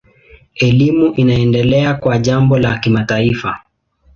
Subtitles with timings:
[0.55, 3.59] Elimu inaendelea kuwa jambo la kimataifa.